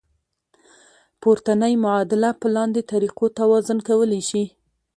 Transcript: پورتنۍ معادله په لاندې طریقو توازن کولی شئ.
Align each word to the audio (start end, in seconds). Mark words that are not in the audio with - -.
پورتنۍ 1.21 1.73
معادله 1.83 2.31
په 2.41 2.47
لاندې 2.55 2.81
طریقو 2.91 3.25
توازن 3.39 3.77
کولی 3.87 4.21
شئ. 4.29 4.45